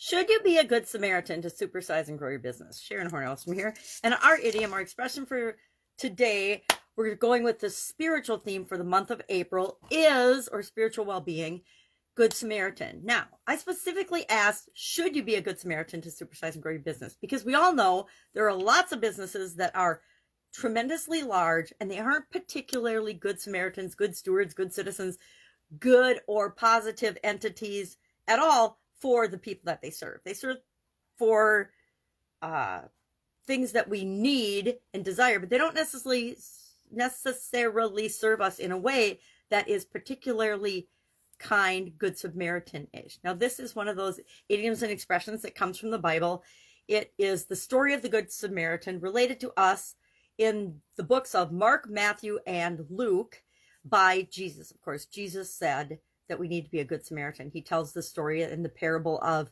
[0.00, 2.80] Should you be a good Samaritan to supersize and grow your business?
[2.80, 3.74] Sharon Hornells from here.
[4.04, 5.56] And our idiom, our expression for
[5.98, 6.62] today,
[6.94, 11.20] we're going with the spiritual theme for the month of April is, or spiritual well
[11.20, 11.62] being,
[12.14, 13.00] Good Samaritan.
[13.02, 16.80] Now, I specifically asked, should you be a Good Samaritan to supersize and grow your
[16.80, 17.16] business?
[17.20, 20.00] Because we all know there are lots of businesses that are
[20.54, 25.18] tremendously large and they aren't particularly good Samaritans, good stewards, good citizens,
[25.80, 27.96] good or positive entities
[28.28, 30.20] at all for the people that they serve.
[30.24, 30.58] They serve
[31.18, 31.70] for
[32.42, 32.82] uh,
[33.46, 36.36] things that we need and desire, but they don't necessarily
[36.90, 40.88] necessarily serve us in a way that is particularly
[41.38, 43.18] kind, good Samaritan-ish.
[43.22, 46.42] Now, this is one of those idioms and expressions that comes from the Bible.
[46.88, 49.94] It is the story of the Good Samaritan related to us
[50.38, 53.42] in the books of Mark, Matthew, and Luke
[53.84, 54.70] by Jesus.
[54.70, 57.50] Of course, Jesus said that we need to be a good Samaritan.
[57.50, 59.50] He tells the story in the parable of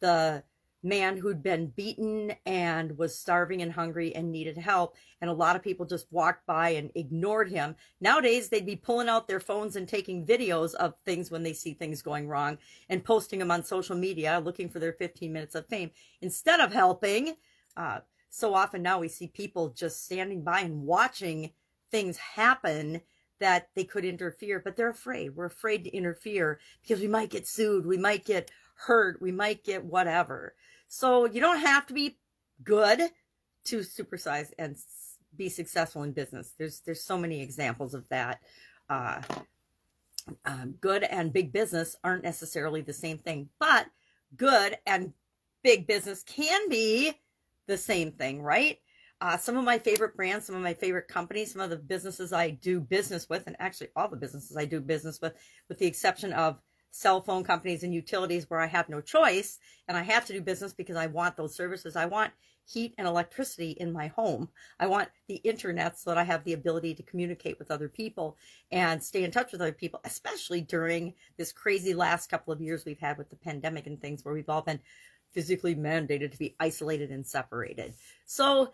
[0.00, 0.42] the
[0.82, 4.96] man who'd been beaten and was starving and hungry and needed help.
[5.20, 7.76] And a lot of people just walked by and ignored him.
[8.00, 11.72] Nowadays, they'd be pulling out their phones and taking videos of things when they see
[11.72, 15.66] things going wrong and posting them on social media looking for their 15 minutes of
[15.68, 17.36] fame instead of helping.
[17.76, 21.52] Uh, so often now we see people just standing by and watching
[21.90, 23.00] things happen
[23.42, 25.34] that they could interfere, but they're afraid.
[25.34, 29.64] We're afraid to interfere because we might get sued, we might get hurt, we might
[29.64, 30.54] get whatever.
[30.86, 32.18] So you don't have to be
[32.62, 33.00] good
[33.64, 34.76] to supersize and
[35.36, 36.54] be successful in business.
[36.56, 38.40] There's there's so many examples of that.
[38.88, 39.22] Uh,
[40.44, 43.86] um, good and big business aren't necessarily the same thing, but
[44.36, 45.12] good and
[45.64, 47.12] big business can be
[47.66, 48.78] the same thing, right?
[49.22, 52.32] Uh, some of my favorite brands, some of my favorite companies, some of the businesses
[52.32, 55.34] I do business with, and actually all the businesses I do business with,
[55.68, 56.58] with the exception of
[56.90, 60.40] cell phone companies and utilities where I have no choice and I have to do
[60.42, 61.94] business because I want those services.
[61.94, 62.32] I want
[62.66, 64.48] heat and electricity in my home.
[64.80, 68.36] I want the internet so that I have the ability to communicate with other people
[68.72, 72.84] and stay in touch with other people, especially during this crazy last couple of years
[72.84, 74.80] we've had with the pandemic and things where we've all been
[75.32, 77.94] physically mandated to be isolated and separated.
[78.26, 78.72] So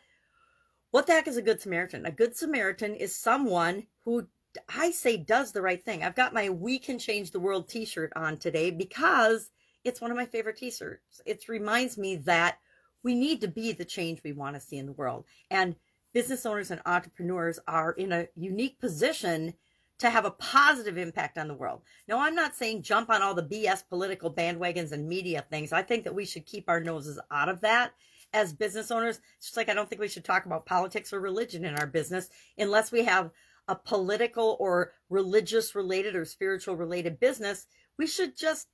[0.91, 2.07] what the heck is a good Samaritan?
[2.07, 4.27] A good Samaritan is someone who
[4.75, 6.03] I say does the right thing.
[6.03, 9.51] I've got my We Can Change the World t shirt on today because
[9.85, 11.21] it's one of my favorite t shirts.
[11.27, 12.59] It reminds me that
[13.03, 15.27] we need to be the change we want to see in the world.
[15.51, 15.77] And
[16.13, 19.55] business owners and entrepreneurs are in a unique position
[19.99, 21.83] to have a positive impact on the world.
[22.07, 25.73] Now, I'm not saying jump on all the BS political bandwagons and media things.
[25.73, 27.93] I think that we should keep our noses out of that
[28.33, 29.21] as business owners.
[29.37, 31.87] It's just like I don't think we should talk about politics or religion in our
[31.87, 33.31] business unless we have
[33.67, 37.67] a political or religious related or spiritual related business.
[37.99, 38.69] We should just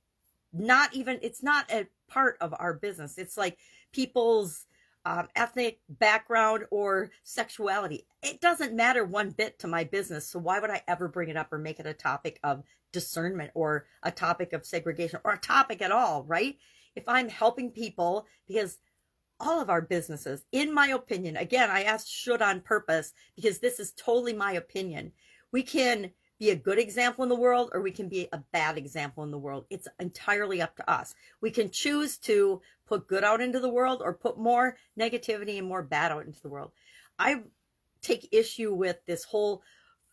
[0.53, 3.17] not even, it's not a part of our business.
[3.17, 3.57] It's like
[3.91, 4.65] people's
[5.05, 8.05] um, ethnic background or sexuality.
[8.23, 10.27] It doesn't matter one bit to my business.
[10.27, 13.51] So why would I ever bring it up or make it a topic of discernment
[13.53, 16.57] or a topic of segregation or a topic at all, right?
[16.95, 18.79] If I'm helping people because
[19.39, 23.79] all of our businesses, in my opinion, again, I asked should on purpose because this
[23.79, 25.11] is totally my opinion.
[25.51, 28.77] We can be a good example in the world or we can be a bad
[28.77, 29.65] example in the world.
[29.69, 31.15] It's entirely up to us.
[31.41, 35.67] We can choose to put good out into the world or put more negativity and
[35.67, 36.71] more bad out into the world.
[37.17, 37.43] I
[38.01, 39.61] take issue with this whole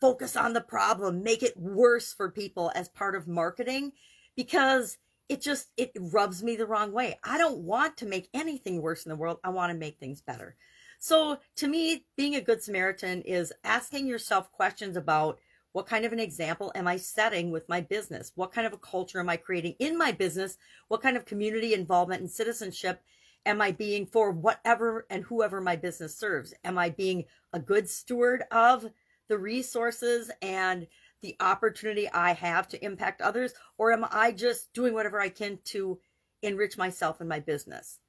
[0.00, 3.93] focus on the problem, make it worse for people as part of marketing
[4.37, 7.19] because it just it rubs me the wrong way.
[7.25, 9.38] I don't want to make anything worse in the world.
[9.44, 10.56] I want to make things better.
[10.99, 15.41] So to me, being a good Samaritan is asking yourself questions about
[15.72, 18.33] what kind of an example am I setting with my business?
[18.34, 20.59] What kind of a culture am I creating in my business?
[20.88, 23.03] What kind of community involvement and citizenship
[23.47, 26.55] am I being for whatever and whoever my business serves?
[26.65, 28.91] Am I being a good steward of
[29.28, 30.87] the resources and
[31.22, 35.59] the opportunity I have to impact others, or am I just doing whatever I can
[35.66, 35.99] to
[36.43, 38.00] enrich myself and my business?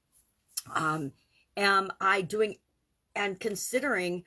[0.74, 1.12] Um,
[1.56, 2.58] am I doing
[3.16, 4.24] and considering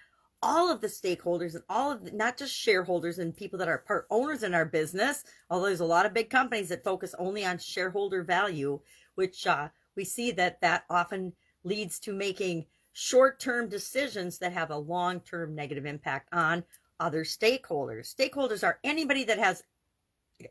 [0.47, 3.79] all of the stakeholders and all of the, not just shareholders and people that are
[3.79, 7.45] part owners in our business, although there's a lot of big companies that focus only
[7.45, 8.79] on shareholder value,
[9.17, 11.33] which uh, we see that that often
[11.65, 16.63] leads to making short-term decisions that have a long-term negative impact on
[17.01, 18.15] other stakeholders.
[18.15, 19.65] Stakeholders are anybody that has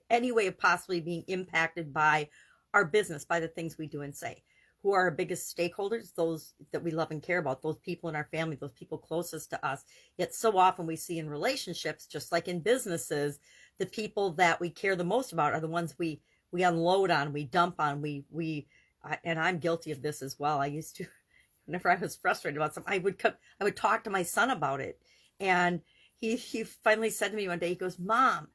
[0.09, 2.27] any way of possibly being impacted by
[2.73, 4.43] our business, by the things we do and say.
[4.85, 6.13] Who are our biggest stakeholders?
[6.13, 9.49] Those that we love and care about, those people in our family, those people closest
[9.49, 9.83] to us.
[10.15, 13.39] Yet so often we see in relationships, just like in businesses,
[13.79, 16.21] the people that we care the most about are the ones we
[16.51, 18.67] we unload on, we dump on, we we
[19.03, 20.59] I, and I'm guilty of this as well.
[20.59, 21.07] I used to,
[21.65, 24.51] whenever I was frustrated about something, I would come, I would talk to my son
[24.51, 24.99] about it.
[25.39, 25.81] And
[26.13, 28.49] he, he finally said to me one day, he goes, mom,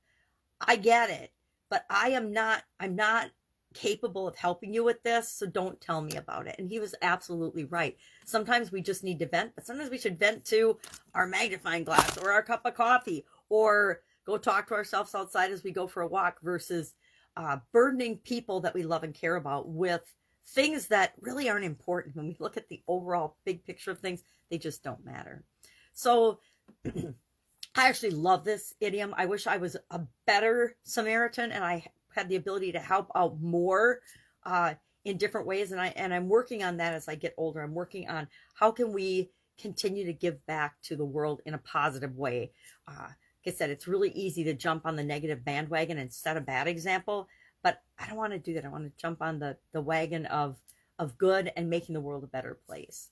[0.60, 1.32] I get it,
[1.70, 3.30] but I am not, I'm not
[3.74, 6.56] capable of helping you with this, so don't tell me about it.
[6.58, 7.96] And he was absolutely right.
[8.26, 10.78] Sometimes we just need to vent, but sometimes we should vent to
[11.14, 15.64] our magnifying glass or our cup of coffee or go talk to ourselves outside as
[15.64, 16.94] we go for a walk versus
[17.36, 20.02] uh, burdening people that we love and care about with
[20.48, 22.16] things that really aren't important.
[22.16, 25.44] When we look at the overall big picture of things, they just don't matter.
[25.92, 26.40] So
[26.86, 29.14] I actually love this idiom.
[29.16, 31.84] I wish I was a better Samaritan and I
[32.14, 34.00] had the ability to help out more
[34.44, 34.74] uh,
[35.04, 35.72] in different ways.
[35.72, 37.60] And I and I'm working on that as I get older.
[37.60, 41.58] I'm working on how can we continue to give back to the world in a
[41.58, 42.52] positive way.
[42.88, 43.08] Uh,
[43.44, 46.40] like I said, it's really easy to jump on the negative bandwagon and set a
[46.40, 47.28] bad example,
[47.62, 48.64] but I don't want to do that.
[48.64, 50.56] I want to jump on the the wagon of
[50.98, 53.08] of good and making the world a better place.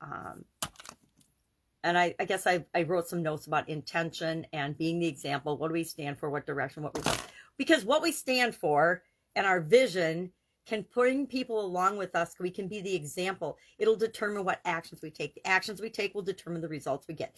[0.00, 0.44] Um,
[1.84, 5.56] and I, I guess I, I wrote some notes about intention and being the example.
[5.56, 6.30] What do we stand for?
[6.30, 6.82] What direction?
[6.84, 7.26] What result?
[7.58, 9.02] Because what we stand for
[9.36, 10.32] and our vision
[10.66, 12.34] can bring people along with us.
[12.38, 13.58] We can be the example.
[13.78, 15.34] It'll determine what actions we take.
[15.34, 17.36] The actions we take will determine the results we get.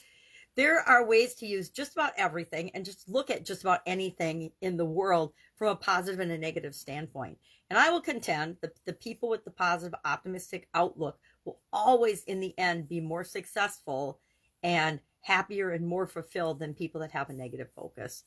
[0.57, 4.53] There are ways to use just about everything and just look at just about anything
[4.61, 7.39] in the world from a positive and a negative standpoint.
[7.71, 12.39] And I will contend that the people with the positive, optimistic outlook will always, in
[12.39, 14.21] the end, be more successful
[14.63, 18.25] and happier and more fulfilled than people that have a negative focus.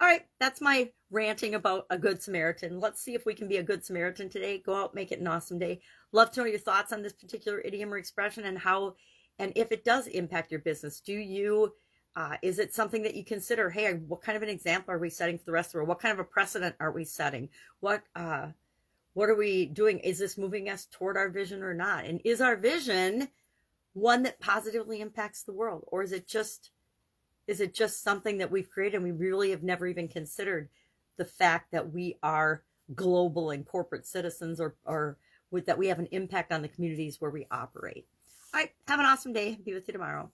[0.00, 2.80] All right, that's my ranting about a good Samaritan.
[2.80, 4.58] Let's see if we can be a good Samaritan today.
[4.58, 5.80] Go out, make it an awesome day.
[6.10, 8.96] Love to know your thoughts on this particular idiom or expression and how
[9.38, 11.00] and if it does impact your business.
[11.00, 11.72] Do you
[12.16, 13.70] uh, is it something that you consider?
[13.70, 15.88] Hey, what kind of an example are we setting for the rest of the world?
[15.88, 17.48] What kind of a precedent are we setting?
[17.80, 18.48] What uh,
[19.14, 19.98] what are we doing?
[20.00, 22.04] Is this moving us toward our vision or not?
[22.04, 23.28] And is our vision
[23.92, 25.84] one that positively impacts the world?
[25.88, 26.70] Or is it just
[27.46, 30.68] is it just something that we've created and we really have never even considered
[31.16, 32.62] the fact that we are
[32.94, 35.16] global and corporate citizens or or
[35.50, 38.06] with that we have an impact on the communities where we operate?
[38.54, 38.70] All right.
[38.86, 39.58] Have an awesome day.
[39.64, 40.30] Be with you tomorrow